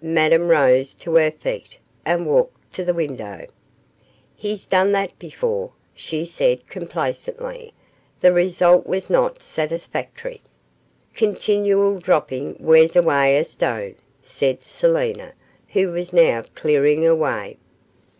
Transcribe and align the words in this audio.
Madame 0.00 0.46
rose 0.46 0.94
to 0.94 1.16
her 1.16 1.32
feet 1.32 1.76
and 2.04 2.24
walked 2.24 2.72
to 2.72 2.84
the 2.84 2.94
window. 2.94 3.44
'He's 4.36 4.64
done 4.64 4.92
that 4.92 5.18
before,' 5.18 5.72
she 5.92 6.24
said, 6.24 6.68
complacently; 6.68 7.72
'the 8.20 8.32
result 8.32 8.86
was 8.86 9.10
not 9.10 9.42
satisfactory.' 9.42 10.40
'Continual 11.14 11.98
dropping 11.98 12.54
wears 12.60 12.94
away 12.94 13.36
a 13.36 13.42
stone,' 13.42 13.96
said 14.22 14.62
Selina, 14.62 15.32
who 15.72 15.88
was 15.90 16.12
now 16.12 16.44
clearing 16.54 17.04
away. 17.04 17.56